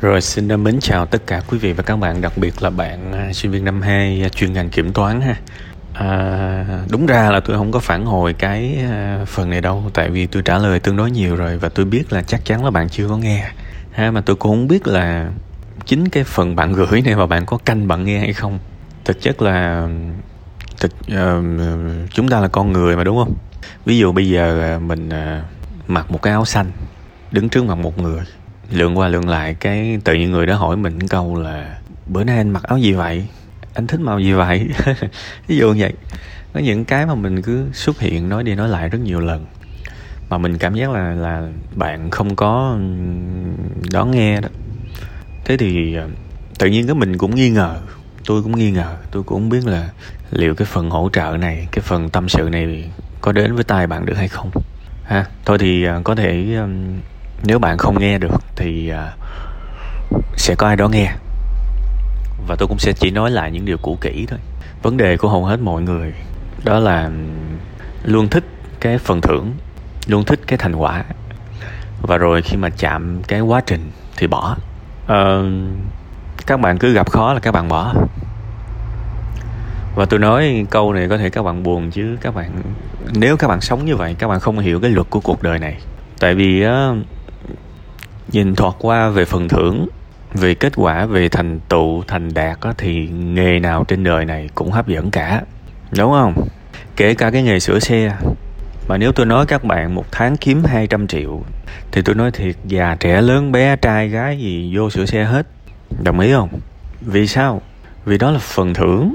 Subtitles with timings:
[0.00, 3.12] Rồi xin mến chào tất cả quý vị và các bạn, đặc biệt là bạn
[3.12, 5.36] à, sinh viên năm 2 à, chuyên ngành kiểm toán ha.
[5.92, 10.10] À, đúng ra là tôi không có phản hồi cái à, phần này đâu tại
[10.10, 12.70] vì tôi trả lời tương đối nhiều rồi và tôi biết là chắc chắn là
[12.70, 13.50] bạn chưa có nghe.
[13.92, 15.30] Ha mà tôi cũng không biết là
[15.86, 18.58] chính cái phần bạn gửi này mà bạn có canh bạn nghe hay không.
[19.04, 19.88] Thực chất là
[20.80, 21.44] thực uh,
[22.10, 23.34] chúng ta là con người mà đúng không?
[23.84, 25.44] Ví dụ bây giờ mình uh,
[25.90, 26.70] mặc một cái áo xanh
[27.32, 28.24] đứng trước mặt một người
[28.70, 32.36] lượn qua lượn lại, cái tự nhiên người đó hỏi mình câu là, bữa nay
[32.36, 33.26] anh mặc áo gì vậy?
[33.74, 34.68] Anh thích màu gì vậy?
[35.46, 35.92] Ví dụ như vậy.
[36.52, 39.46] Có những cái mà mình cứ xuất hiện nói đi nói lại rất nhiều lần,
[40.30, 42.76] mà mình cảm giác là là bạn không có
[43.92, 44.48] đón nghe đó.
[45.44, 46.08] Thế thì ờ,
[46.58, 47.76] tự nhiên cái mình cũng nghi ngờ,
[48.26, 49.88] tôi cũng nghi ngờ, tôi cũng không biết là
[50.30, 52.90] liệu cái phần hỗ trợ này, cái phần tâm sự này
[53.20, 54.50] có đến với tai bạn được hay không.
[55.04, 56.58] Ha, thôi thì ờ, có thể
[57.42, 59.12] nếu bạn không nghe được thì à,
[60.36, 61.12] sẽ có ai đó nghe.
[62.46, 64.38] Và tôi cũng sẽ chỉ nói lại những điều cũ kỹ thôi.
[64.82, 66.12] Vấn đề của hầu hết mọi người
[66.64, 67.10] đó là
[68.02, 68.44] luôn thích
[68.80, 69.52] cái phần thưởng
[70.06, 71.04] luôn thích cái thành quả.
[72.02, 74.56] Và rồi khi mà chạm cái quá trình thì bỏ.
[75.06, 75.38] À,
[76.46, 77.94] các bạn cứ gặp khó là các bạn bỏ.
[79.94, 82.62] Và tôi nói câu này có thể các bạn buồn chứ các bạn
[83.12, 85.58] nếu các bạn sống như vậy các bạn không hiểu cái luật của cuộc đời
[85.58, 85.78] này.
[86.20, 86.96] Tại vì uh,
[88.32, 89.88] nhìn thoạt qua về phần thưởng
[90.34, 94.48] về kết quả về thành tựu thành đạt á, thì nghề nào trên đời này
[94.54, 95.42] cũng hấp dẫn cả.
[95.98, 96.34] Đúng không?
[96.96, 98.16] Kể cả cái nghề sửa xe.
[98.88, 101.42] Mà nếu tôi nói các bạn một tháng kiếm 200 triệu
[101.92, 105.46] thì tôi nói thiệt già trẻ lớn bé trai gái gì vô sửa xe hết.
[106.02, 106.48] Đồng ý không?
[107.00, 107.62] Vì sao?
[108.04, 109.14] Vì đó là phần thưởng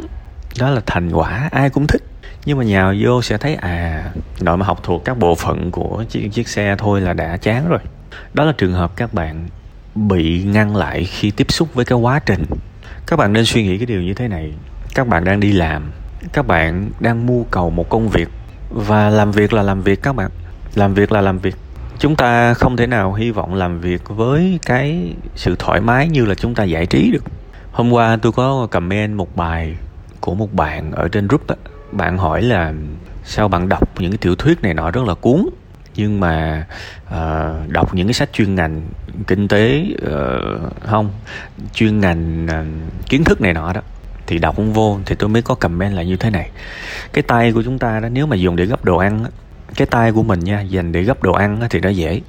[0.59, 2.01] đó là thành quả ai cũng thích.
[2.45, 4.03] Nhưng mà nhào vô sẽ thấy à
[4.41, 7.69] nội mà học thuộc các bộ phận của chiếc, chiếc xe thôi là đã chán
[7.69, 7.79] rồi
[8.33, 9.47] đó là trường hợp các bạn
[9.95, 12.45] bị ngăn lại khi tiếp xúc với cái quá trình.
[13.07, 14.53] Các bạn nên suy nghĩ cái điều như thế này.
[14.95, 15.91] Các bạn đang đi làm,
[16.33, 18.29] các bạn đang mưu cầu một công việc.
[18.69, 20.31] Và làm việc là làm việc các bạn.
[20.75, 21.55] Làm việc là làm việc.
[21.99, 26.25] Chúng ta không thể nào hy vọng làm việc với cái sự thoải mái như
[26.25, 27.23] là chúng ta giải trí được.
[27.71, 29.75] Hôm qua tôi có comment một bài
[30.19, 31.55] của một bạn ở trên group đó.
[31.91, 32.73] bạn hỏi là,
[33.23, 35.49] sao bạn đọc những cái tiểu thuyết này nọ rất là cuốn?
[35.95, 36.65] Nhưng mà
[37.07, 38.81] uh, đọc những cái sách chuyên ngành
[39.27, 41.11] kinh tế uh, không
[41.73, 43.81] chuyên ngành uh, kiến thức này nọ đó
[44.27, 46.49] thì đọc không vô thì tôi mới có comment là như thế này.
[47.13, 49.25] Cái tay của chúng ta đó nếu mà dùng để gấp đồ ăn
[49.75, 52.21] cái tay của mình nha dành để gấp đồ ăn thì nó dễ.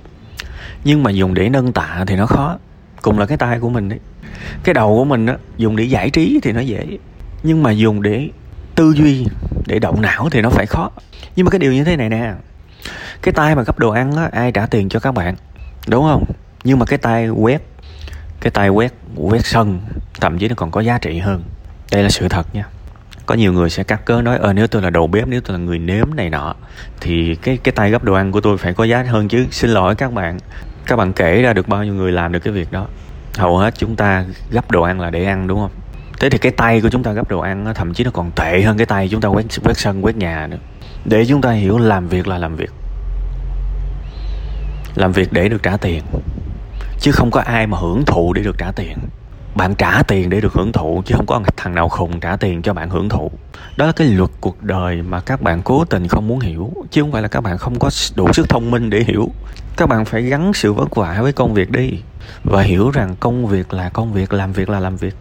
[0.84, 2.58] Nhưng mà dùng để nâng tạ thì nó khó
[3.02, 3.98] cùng là cái tay của mình đấy.
[4.64, 6.98] Cái đầu của mình á dùng để giải trí thì nó dễ
[7.42, 8.28] nhưng mà dùng để
[8.74, 9.26] tư duy
[9.66, 10.90] để động não thì nó phải khó.
[11.36, 12.32] Nhưng mà cái điều như thế này nè
[13.22, 15.34] cái tay mà gấp đồ ăn á, ai trả tiền cho các bạn?
[15.86, 16.24] Đúng không?
[16.64, 17.62] Nhưng mà cái tay quét,
[18.40, 19.80] cái tay quét quét sân,
[20.20, 21.42] thậm chí nó còn có giá trị hơn.
[21.92, 22.64] Đây là sự thật nha.
[23.26, 25.58] Có nhiều người sẽ cắt cớ nói ờ nếu tôi là đầu bếp, nếu tôi
[25.58, 26.54] là người nếm này nọ,
[27.00, 29.46] thì cái cái tay gấp đồ ăn của tôi phải có giá hơn chứ.
[29.50, 30.38] Xin lỗi các bạn.
[30.86, 32.86] Các bạn kể ra được bao nhiêu người làm được cái việc đó.
[33.34, 35.70] Hầu hết chúng ta gấp đồ ăn là để ăn, đúng không?
[36.20, 38.62] Thế thì cái tay của chúng ta gấp đồ ăn thậm chí nó còn tệ
[38.62, 40.56] hơn cái tay chúng ta quét quét sân, quét nhà nữa.
[41.04, 42.70] Để chúng ta hiểu làm việc là làm việc
[44.94, 46.02] làm việc để được trả tiền.
[47.00, 48.98] Chứ không có ai mà hưởng thụ để được trả tiền.
[49.54, 52.62] Bạn trả tiền để được hưởng thụ, chứ không có thằng nào khùng trả tiền
[52.62, 53.30] cho bạn hưởng thụ.
[53.76, 56.72] Đó là cái luật cuộc đời mà các bạn cố tình không muốn hiểu.
[56.90, 59.30] Chứ không phải là các bạn không có đủ sức thông minh để hiểu.
[59.76, 61.90] Các bạn phải gắn sự vất vả với công việc đi
[62.44, 65.14] và hiểu rằng công việc là công việc, làm việc là làm việc.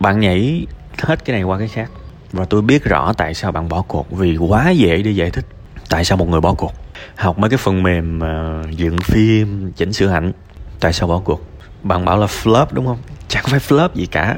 [0.00, 0.66] Bạn nhảy
[0.98, 1.90] hết cái này qua cái khác.
[2.32, 4.10] Và tôi biết rõ tại sao bạn bỏ cuộc.
[4.10, 5.46] Vì quá dễ để giải thích
[5.90, 6.72] tại sao một người bỏ cuộc
[7.16, 10.32] học mấy cái phần mềm uh, dựng phim chỉnh sửa ảnh.
[10.80, 11.42] Tại sao bỏ cuộc?
[11.82, 12.98] Bạn bảo là flop đúng không?
[13.28, 14.36] Chẳng phải flop gì cả.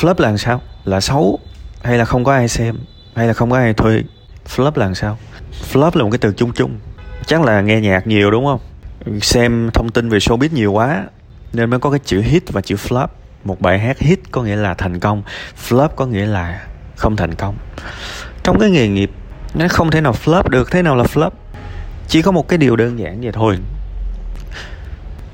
[0.00, 0.62] Flop là làm sao?
[0.84, 1.38] Là xấu
[1.82, 2.76] hay là không có ai xem?
[3.14, 4.02] Hay là không có ai thuê?
[4.56, 5.18] Flop là làm sao?
[5.72, 6.78] Flop là một cái từ chung chung.
[7.26, 8.60] Chắc là nghe nhạc nhiều đúng không?
[9.20, 11.04] Xem thông tin về showbiz nhiều quá
[11.52, 13.06] nên mới có cái chữ hit và chữ flop.
[13.44, 15.22] Một bài hát hit có nghĩa là thành công
[15.68, 17.56] flop có nghĩa là không thành công.
[18.42, 19.10] Trong cái nghề nghiệp
[19.54, 21.30] nó không thể nào flop được thế nào là flop?
[22.08, 23.58] Chỉ có một cái điều đơn giản vậy thôi.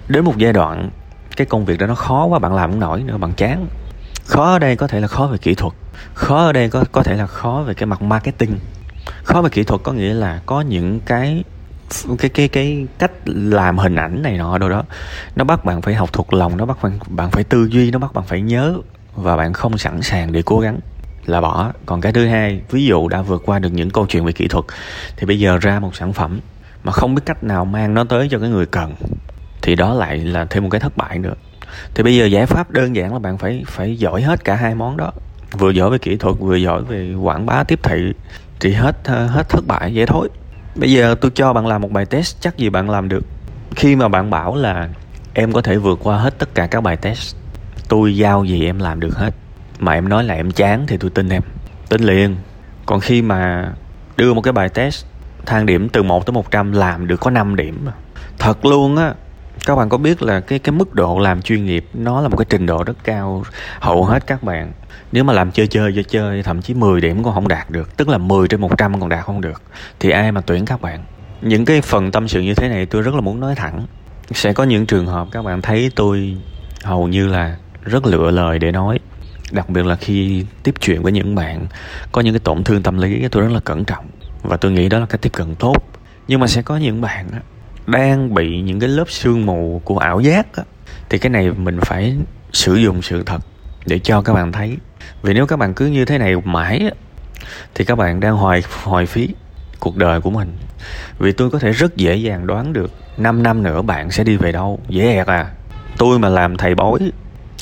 [0.09, 0.91] Đến một giai đoạn,
[1.37, 3.67] cái công việc đó nó khó quá, bạn làm không nổi nữa, bạn chán.
[4.27, 5.73] Khó ở đây có thể là khó về kỹ thuật.
[6.15, 8.59] Khó ở đây có có thể là khó về cái mặt marketing.
[9.23, 11.45] Khó về kỹ thuật có nghĩa là có những cái
[12.19, 14.85] cái cái cái cách làm hình ảnh này nọ đồ đó,
[15.37, 17.99] nó bắt bạn phải học thuộc lòng, nó bắt bạn bạn phải tư duy, nó
[17.99, 18.75] bắt bạn phải nhớ
[19.15, 20.79] và bạn không sẵn sàng để cố gắng
[21.27, 21.73] là bỏ.
[21.87, 24.49] Còn cái thứ hai, ví dụ đã vượt qua được những câu chuyện về kỹ
[24.49, 24.65] thuật,
[25.17, 26.41] thì bây giờ ra một sản phẩm
[26.85, 28.95] mà không biết cách nào mang nó tới cho cái người cần,
[29.63, 31.35] thì đó lại là thêm một cái thất bại nữa.
[31.95, 34.75] Thì bây giờ giải pháp đơn giản là bạn phải phải giỏi hết cả hai
[34.75, 35.13] món đó.
[35.59, 38.13] Vừa giỏi về kỹ thuật, vừa giỏi về quảng bá tiếp thị,
[38.61, 40.29] thì hết hết thất bại vậy thôi
[40.75, 43.25] bây giờ tôi cho bạn làm một bài test, chắc gì bạn làm được.
[43.77, 44.89] Khi mà bạn bảo là
[45.35, 47.37] em có thể vượt qua hết tất cả các bài test,
[47.89, 49.35] tôi giao gì em làm được hết.
[49.79, 51.43] Mà em nói là em chán thì tôi tin em,
[51.89, 52.37] tin liền.
[52.87, 53.73] Còn khi mà
[54.17, 55.07] đưa một cái bài test
[55.47, 57.87] thang điểm từ 1 tới 100 làm được có 5 điểm.
[58.39, 59.15] Thật luôn á,
[59.67, 62.37] các bạn có biết là cái cái mức độ làm chuyên nghiệp nó là một
[62.37, 63.45] cái trình độ rất cao,
[63.81, 64.73] hầu hết các bạn.
[65.13, 67.97] Nếu mà làm chơi chơi chơi chơi, thậm chí 10 điểm còn không đạt được,
[67.97, 69.63] tức là 10 trên 100 còn đạt không được,
[70.01, 71.05] thì ai mà tuyển các bạn?
[71.43, 73.87] Những cái phần tâm sự như thế này tôi rất là muốn nói thẳng.
[74.31, 76.37] Sẽ có những trường hợp các bạn thấy tôi
[76.85, 78.99] hầu như là rất lựa lời để nói.
[79.53, 81.67] Đặc biệt là khi tiếp chuyện với những bạn
[82.13, 84.05] có những cái tổn thương tâm lý, tôi rất là cẩn trọng
[84.43, 85.77] và tôi nghĩ đó là cái tiếp cận tốt.
[86.29, 87.27] Nhưng mà sẽ có những bạn
[87.87, 90.47] đang bị những cái lớp sương mù của ảo giác
[91.09, 92.17] thì cái này mình phải
[92.53, 93.41] sử dụng sự thật
[93.87, 94.77] để cho các bạn thấy.
[95.23, 96.91] Vì nếu các bạn cứ như thế này mãi
[97.75, 99.29] thì các bạn đang hoài hoài phí
[99.81, 100.57] cuộc đời của mình.
[101.19, 104.37] Vì tôi có thể rất dễ dàng đoán được 5 năm nữa bạn sẽ đi
[104.37, 104.81] về đâu.
[104.89, 105.51] Dễ ẹt à.
[105.99, 106.99] Tôi mà làm thầy bói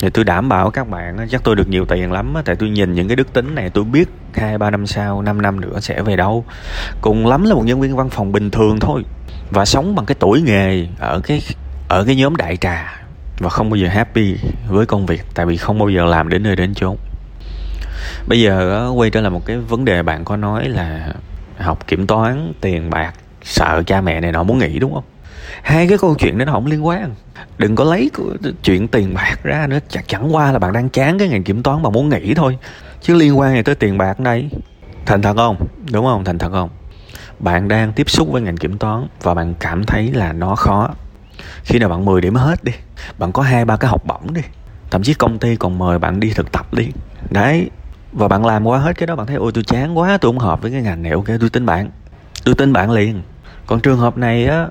[0.01, 2.93] thì tôi đảm bảo các bạn chắc tôi được nhiều tiền lắm tại tôi nhìn
[2.93, 6.01] những cái đức tính này tôi biết hai, ba năm sau 5 năm nữa sẽ
[6.01, 6.45] về đâu.
[7.01, 9.03] Cùng lắm là một nhân viên văn phòng bình thường thôi.
[9.51, 11.41] Và sống bằng cái tuổi nghề ở cái
[11.87, 13.03] ở cái nhóm đại trà.
[13.39, 14.37] Và không bao giờ happy
[14.67, 16.97] với công việc, tại vì không bao giờ làm đến nơi đến chốn.
[18.27, 21.13] Bây giờ quay trở lại một cái vấn đề bạn có nói là
[21.57, 23.13] học kiểm toán, tiền bạc,
[23.43, 25.03] sợ cha mẹ này nọ muốn nghỉ, đúng không?
[25.61, 27.15] Hai cái câu chuyện đó nó không liên quan.
[27.57, 28.11] Đừng có lấy
[28.63, 29.79] chuyện tiền bạc ra nữa.
[29.89, 32.57] Chắc chẳng qua là bạn đang chán cái ngành kiểm toán mà muốn nghỉ thôi.
[33.01, 34.49] Chứ liên quan gì tới tiền bạc đây?
[35.05, 35.67] Thành thật không?
[35.91, 36.23] Đúng không?
[36.25, 36.69] Thành thật không?
[37.39, 40.89] Bạn đang tiếp xúc với ngành kiểm toán và bạn cảm thấy là nó khó.
[41.63, 42.71] Khi nào bạn 10 điểm hết đi,
[43.17, 44.41] bạn có hai, ba cái học bổng đi.
[44.91, 46.87] Thậm chí công ty còn mời bạn đi thực tập đi.
[47.29, 47.69] Đấy,
[48.13, 50.39] và bạn làm qua hết cái đó, bạn thấy, ôi, tôi chán quá, tôi không
[50.39, 51.11] hợp với cái ngành này.
[51.11, 51.89] Ok, tôi tin bạn.
[52.43, 53.21] Tôi tin bạn liền.
[53.65, 54.67] Còn trường hợp này á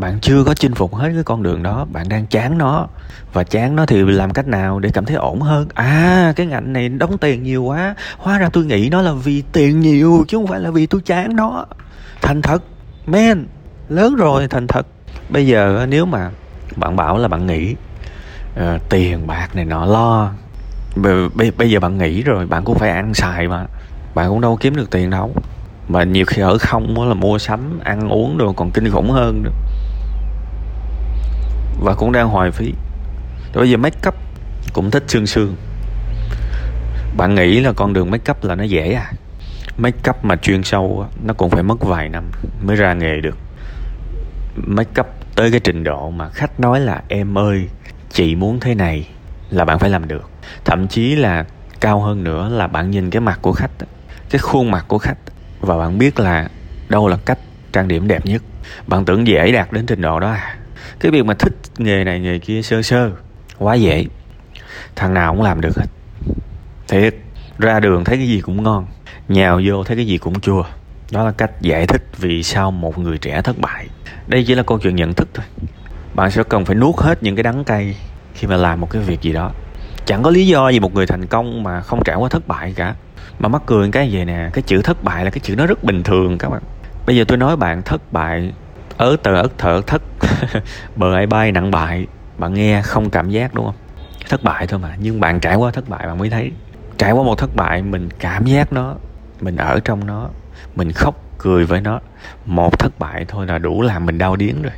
[0.00, 2.86] bạn chưa có chinh phục hết cái con đường đó bạn đang chán nó.
[3.32, 5.68] Và chán nó thì làm cách nào để cảm thấy ổn hơn?
[5.74, 7.94] À cái ngành này đóng tiền nhiều quá.
[8.18, 11.00] Hóa ra tôi nghĩ nó là vì tiền nhiều chứ không phải là vì tôi
[11.00, 11.66] chán nó.
[12.22, 12.62] Thành thật
[13.06, 13.46] men
[13.88, 14.86] lớn rồi thành thật.
[15.28, 16.30] Bây giờ nếu mà
[16.76, 17.74] bạn bảo là bạn nghĩ
[18.60, 20.32] uh, tiền bạc này nọ lo
[21.34, 23.66] bây, bây giờ bạn nghĩ rồi bạn cũng phải ăn xài mà.
[24.14, 25.34] Bạn cũng đâu kiếm được tiền đâu.
[25.88, 29.42] Mà nhiều khi ở không là mua sắm ăn uống rồi còn kinh khủng hơn
[29.42, 29.50] nữa
[31.80, 32.72] và cũng đang hoài phí.
[33.54, 34.14] Rồi bây giờ make up
[34.72, 35.56] cũng thích sương sương.
[37.16, 39.12] Bạn nghĩ là con đường make up là nó dễ à?
[39.76, 42.24] Make up mà chuyên sâu nó cũng phải mất vài năm
[42.62, 43.36] mới ra nghề được.
[44.56, 45.06] Make up
[45.36, 47.68] tới cái trình độ mà khách nói là, em ơi,
[48.10, 49.08] chị muốn thế này
[49.50, 50.30] là bạn phải làm được.
[50.64, 51.44] Thậm chí là
[51.80, 53.70] cao hơn nữa là bạn nhìn cái mặt của khách
[54.30, 55.18] cái khuôn mặt của khách.
[55.60, 56.48] Và bạn biết là
[56.88, 57.38] đâu là cách
[57.72, 58.42] trang điểm đẹp nhất.
[58.86, 60.56] Bạn tưởng dễ đạt đến trình độ đó à?
[61.00, 63.10] Cái việc mà thích nghề này nghề kia sơ sơ.
[63.58, 64.06] Quá dễ.
[64.96, 65.86] Thằng nào cũng làm được hết.
[66.88, 67.14] Thiệt
[67.58, 68.86] ra đường thấy cái gì cũng ngon
[69.28, 70.64] nhào vô thấy cái gì cũng chua.
[71.12, 73.88] Đó là cách giải thích vì sao một người trẻ thất bại.
[74.26, 75.44] Đây chỉ là câu chuyện nhận thức thôi.
[76.14, 77.96] Bạn sẽ cần phải nuốt hết những cái đắng cay
[78.34, 79.52] khi mà làm một cái việc gì đó.
[80.06, 82.72] Chẳng có lý do gì một người thành công mà không trải qua thất bại
[82.76, 82.94] cả.
[83.38, 85.84] Mà mắc cười cái gì nè cái chữ thất bại là cái chữ nó rất
[85.84, 86.62] bình thường các bạn.
[87.06, 88.52] Bây giờ tôi nói bạn thất bại
[89.00, 90.02] ớ tờ ớt thở, thất.
[90.96, 92.06] Bờ ai bay nặng bại.
[92.38, 93.74] Bạn nghe không cảm giác, đúng không?
[94.28, 94.96] Thất bại thôi mà.
[95.00, 96.50] Nhưng bạn trải qua thất bại bạn mới thấy.
[96.98, 98.94] Trải qua một thất bại, mình cảm giác nó,
[99.40, 100.28] mình ở trong nó,
[100.76, 102.00] mình khóc, cười với nó.
[102.46, 104.72] Một thất bại thôi là đủ làm mình đau điếng rồi.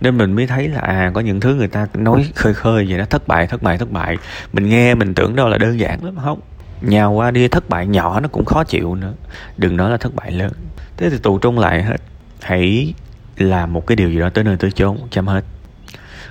[0.00, 2.98] Nên mình mới thấy là à có những thứ người ta nói khơi khơi vậy
[2.98, 3.04] đó.
[3.10, 4.16] Thất bại thất bại thất bại.
[4.52, 6.16] Mình nghe, mình tưởng đâu là đơn giản lắm.
[6.24, 6.40] Không.
[6.80, 9.12] Nhào qua đi, thất bại nhỏ nó cũng khó chịu nữa.
[9.56, 10.52] Đừng nói là thất bại lớn.
[10.96, 12.00] Thế thì tụ trung lại hết.
[12.40, 12.94] Hãy
[13.38, 15.44] làm một cái điều gì đó tới nơi tới chốn chăm hết.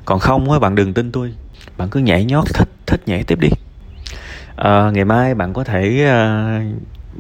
[0.06, 1.34] Còn không á bạn đừng tin tôi.
[1.78, 3.50] Bạn cứ nhảy nhót thích thích nhảy tiếp đi.
[4.56, 6.62] À, ngày mai bạn có thể à,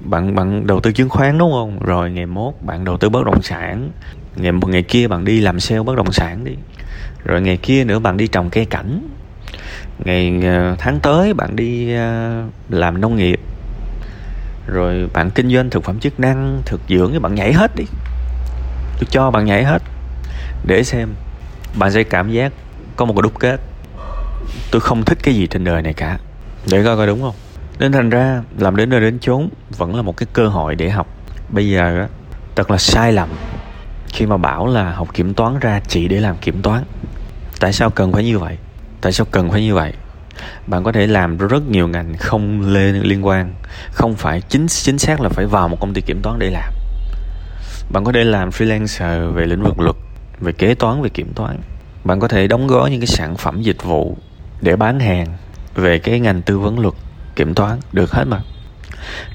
[0.04, 1.80] bạn bạn đầu tư chứng khoán đúng không?
[1.80, 3.90] Rồi ngày mốt bạn đầu tư bất động sản.
[4.36, 6.52] Ngày một ngày kia bạn đi làm sale bất động sản đi.
[7.26, 9.08] Rồi ngày kia nữa bạn đi trồng cây cảnh.
[10.06, 11.94] Ngày ờ, tháng tới bạn đi
[12.70, 13.40] làm nông nghiệp.
[14.68, 17.84] Rồi bạn kinh doanh thực phẩm chức năng thực dưỡng thì bạn nhảy hết đi
[19.00, 19.82] tôi cho bạn nhảy hết.
[20.68, 21.10] Để xem,
[21.76, 22.52] bạn sẽ cảm giác
[22.96, 23.60] có một cái đúc kết.
[24.72, 26.18] Tôi không thích cái gì trên đời này cả.
[26.72, 27.36] Để coi coi đúng không?
[27.80, 30.90] Nên thành ra, làm đến nơi đến chốn vẫn là một cái cơ hội để
[30.90, 31.08] học.
[31.50, 32.08] Bây giờ á,
[32.56, 33.30] thật là sai lầm
[34.08, 36.84] khi mà bảo là học kiểm toán ra chỉ để làm kiểm toán.
[37.60, 38.58] Tại sao cần phải như vậy?
[39.02, 39.94] Tại sao cần phải như vậy?
[40.68, 43.54] Bạn có thể làm rất nhiều ngành không liên quan.
[43.92, 46.74] Không phải chính chính xác là phải vào một công ty kiểm toán để làm
[47.90, 49.96] bạn có thể làm freelancer về lĩnh vực luật,
[50.40, 51.58] về kế toán, về kiểm toán.
[52.04, 54.18] Bạn có thể đóng gói những cái sản phẩm dịch vụ
[54.62, 55.28] để bán hàng
[55.76, 56.94] về cái ngành tư vấn luật,
[57.36, 58.40] kiểm toán, được hết mà.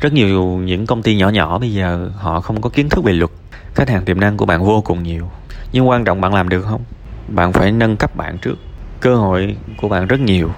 [0.00, 3.12] Rất nhiều những công ty nhỏ nhỏ bây giờ họ không có kiến thức về
[3.12, 3.30] luật.
[3.74, 5.30] Khách hàng tiềm năng của bạn vô cùng nhiều.
[5.72, 6.84] Nhưng quan trọng bạn làm được không?
[7.28, 8.56] Bạn phải nâng cấp bạn trước.
[9.00, 10.50] Cơ hội của bạn rất nhiều.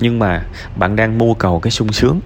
[0.00, 0.44] Nhưng mà
[0.76, 2.20] bạn đang mua cầu cái sung sướng.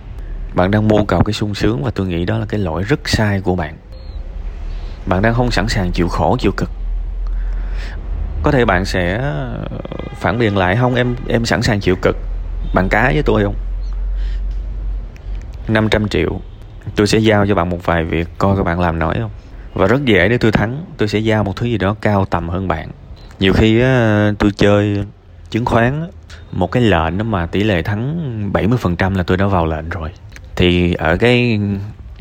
[0.54, 3.08] Bạn đang mua cầu cái sung sướng và tôi nghĩ đó là cái lỗi rất
[3.08, 3.76] sai của bạn
[5.06, 6.70] bạn đang không sẵn sàng chịu khổ chịu cực.
[8.42, 9.66] Có thể bạn sẽ ờ,
[10.14, 10.94] phản biện lại không?
[10.94, 12.16] Em em sẵn sàng chịu cực
[12.74, 13.54] bạn cá với tôi không?
[15.68, 16.40] 500 triệu
[16.96, 19.30] tôi sẽ giao cho bạn một vài việc coi các bạn làm nổi không?
[19.74, 22.48] Và rất dễ để tôi thắng tôi sẽ giao một thứ gì đó cao tầm
[22.48, 22.90] hơn bạn.
[23.38, 25.04] Nhiều khi á, tôi chơi
[25.50, 26.10] chứng khoán
[26.52, 28.20] một cái lệnh đó mà tỷ lệ thắng
[28.52, 30.10] 70% là tôi đã vào lệnh rồi.
[30.56, 31.60] Thì ở cái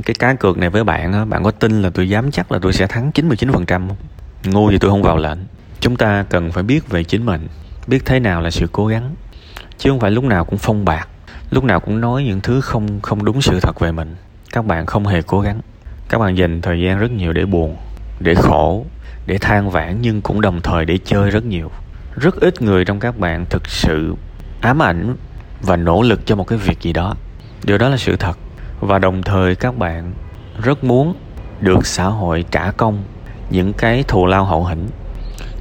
[0.01, 2.59] cái cá cược này với bạn á, bạn có tin là tôi dám chắc là
[2.61, 3.95] tôi sẽ thắng 99% không?
[4.43, 5.39] Ngu thì tôi không vào lệnh.
[5.79, 7.47] Chúng ta cần phải biết về chính mình,
[7.87, 9.15] biết thế nào là sự cố gắng,
[9.77, 11.07] chứ không phải lúc nào cũng phong bạc,
[11.51, 14.15] lúc nào cũng nói những thứ không không đúng sự thật về mình.
[14.51, 15.61] Các bạn không hề cố gắng.
[16.09, 17.77] Các bạn dành thời gian rất nhiều để buồn,
[18.19, 18.85] để khổ,
[19.25, 21.71] để than vãn nhưng cũng đồng thời để chơi rất nhiều.
[22.15, 24.15] Rất ít người trong các bạn thực sự
[24.61, 25.15] ám ảnh
[25.61, 27.15] và nỗ lực cho một cái việc gì đó.
[27.63, 28.37] Điều đó là sự thật
[28.81, 30.13] và đồng thời các bạn
[30.63, 31.15] rất muốn
[31.59, 33.03] được xã hội trả công
[33.49, 34.87] những cái thù lao hậu hĩnh.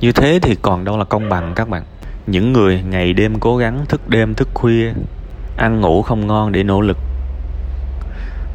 [0.01, 1.83] Như thế thì còn đâu là công bằng các bạn.
[2.27, 4.93] Những người ngày đêm cố gắng thức đêm thức khuya
[5.57, 6.97] ăn ngủ không ngon để nỗ lực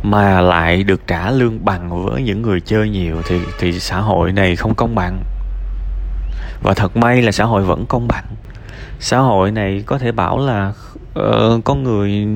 [0.03, 4.31] mà lại được trả lương bằng với những người chơi nhiều thì thì xã hội
[4.31, 5.23] này không công bằng.
[6.63, 8.25] Và thật may là xã hội vẫn công bằng.
[8.99, 10.73] Xã hội này có thể bảo là
[11.13, 12.27] ờ, uh, có người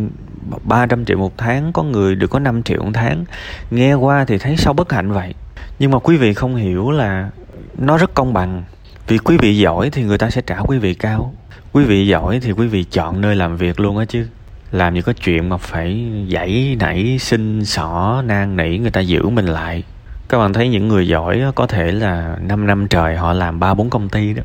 [0.64, 3.26] 300 triệu một tháng, có người được có 5 triệu một tháng.
[3.72, 5.34] Nghe qua thì thấy sao bất hạnh vậy?
[5.80, 7.30] Nhưng mà quý vị không hiểu là
[7.78, 8.64] nó rất công bằng.
[9.08, 11.34] Vì quý vị giỏi thì người ta sẽ trả quý vị cao.
[11.72, 14.28] Quý vị giỏi thì quý vị chọn nơi làm việc luôn á chứ.
[14.72, 19.30] Làm gì có chuyện mà phải dãy nảy, xin xỏ, nang nỉ người ta giữ
[19.30, 19.84] mình lại.
[20.30, 23.74] Các bạn thấy những người giỏi có thể là 5 năm trời họ làm ba
[23.74, 24.44] bốn công ty đó.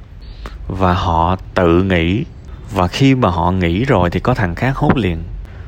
[0.68, 2.24] Và họ tự nghĩ
[2.72, 5.22] và khi mà họ nghỉ rồi thì có thằng khác hốt liền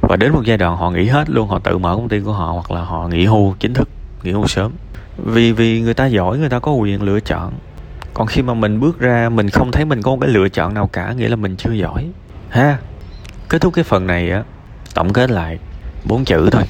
[0.09, 2.33] và đến một giai đoạn họ nghỉ hết luôn, họ tự mở công ty của
[2.33, 3.89] họ hoặc là họ nghỉ hưu chính thức,
[4.23, 4.73] nghỉ hưu sớm.
[5.17, 7.53] Vì vì người ta giỏi, người ta có quyền lựa chọn.
[8.15, 10.75] Còn khi mà mình bước ra, mình không thấy mình có một cái lựa chọn
[10.75, 12.09] nào cả, nghĩa là mình chưa giỏi.
[12.49, 12.79] Ha,
[13.49, 14.43] kết thúc cái phần này á,
[14.95, 15.59] tổng kết lại
[16.05, 16.63] bốn chữ thôi.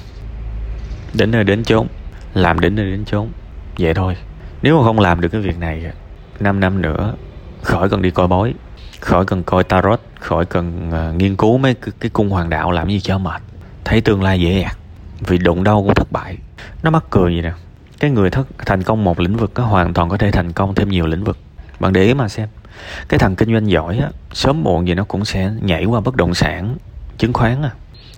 [1.14, 1.86] Đến nơi đến chốn,
[2.34, 3.28] làm đến nơi đến chốn,
[3.78, 4.16] vậy thôi.
[4.62, 5.84] Nếu mà không làm được cái việc này
[6.40, 7.14] 5 năm nữa,
[7.62, 8.54] khỏi cần đi coi bói
[9.00, 12.70] khỏi cần coi tarot khỏi cần uh, nghiên cứu mấy cái, cái cung hoàng đạo
[12.70, 13.42] làm gì cho mệt.
[13.84, 14.74] Thấy tương lai dễ dàng
[15.20, 16.38] vì đụng đâu cũng thất bại.
[16.82, 17.52] Nó mắc cười gì nè.
[18.00, 20.74] Cái người thất thành công một lĩnh vực á, hoàn toàn có thể thành công
[20.74, 21.38] thêm nhiều lĩnh vực.
[21.80, 22.48] Bạn để ý mà xem.
[23.08, 26.16] Cái thằng kinh doanh giỏi á, sớm muộn gì nó cũng sẽ nhảy qua bất
[26.16, 26.76] động sản
[27.18, 27.70] chứng khoán à.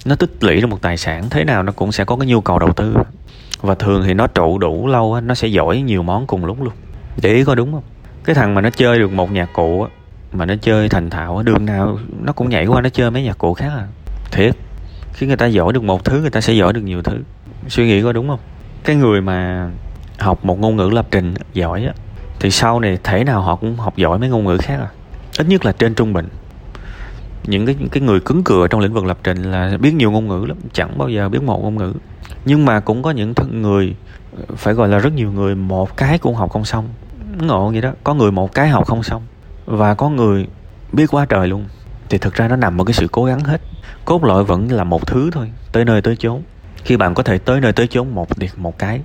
[0.04, 2.40] Nó tích lũy được một tài sản thế nào nó cũng sẽ có cái nhu
[2.40, 2.94] cầu đầu tư.
[3.60, 6.62] Và thường thì nó trụ đủ lâu á, nó sẽ giỏi nhiều món cùng lúc
[6.62, 6.72] luôn.
[7.22, 7.82] Để ý có đúng không?
[8.24, 9.90] Cái thằng mà nó chơi được một nhạc cụ á,
[10.32, 13.38] mà nó chơi thành thạo đường nào, nó cũng nhảy qua, nó chơi mấy nhạc
[13.38, 13.86] cụ khác à.
[14.30, 14.56] Thiệt,
[15.12, 17.18] khi người ta giỏi được một thứ, người ta sẽ giỏi được nhiều thứ.
[17.68, 18.40] Suy nghĩ có đúng không?
[18.84, 19.70] Cái người mà
[20.18, 21.92] học một ngôn ngữ lập trình giỏi á,
[22.40, 24.88] thì sau này thể nào họ cũng học giỏi mấy ngôn ngữ khác à.
[25.38, 26.28] Ít nhất là trên trung bình.
[27.44, 30.10] Những cái những cái người cứng cựa trong lĩnh vực lập trình là biết nhiều
[30.10, 31.92] ngôn ngữ lắm, chẳng bao giờ biết một ngôn ngữ.
[32.44, 33.94] Nhưng mà cũng có những người,
[34.56, 36.88] phải gọi là rất nhiều người, một cái cũng học không xong.
[37.40, 39.22] Ngộ vậy đó, có người một cái học không xong
[39.68, 40.46] và có người
[40.92, 41.66] biết quá trời luôn.
[42.08, 43.60] Thì thực ra nó nằm ở cái sự cố gắng hết.
[44.04, 46.42] Cốt lõi vẫn là một thứ thôi, tới nơi tới chốn.
[46.84, 49.00] Khi bạn có thể tới nơi tới chốn một việc một cái,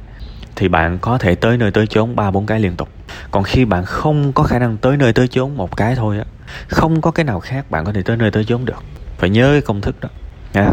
[0.56, 2.90] thì bạn có thể tới nơi tới chốn ba bốn cái liên tục.
[3.32, 6.26] Còn khi bạn không có khả năng tới nơi tới chốn một cái thôi á,
[6.68, 8.84] không có cái nào khác bạn có thể tới nơi tới chốn được.
[9.18, 10.10] Phải nhớ cái công thức đó,
[10.54, 10.70] nha.